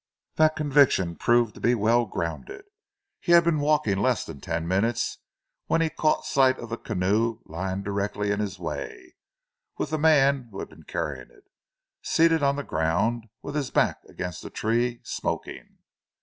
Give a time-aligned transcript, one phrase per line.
[0.37, 2.65] That conviction proved to be well grounded.
[3.19, 5.19] He had been walking less than ten minutes
[5.67, 9.13] when he caught sight of the canoe lying directly in his way,
[9.77, 11.43] with the man who had been carrying it,
[12.01, 15.77] seated on the ground with his back against a tree, smoking.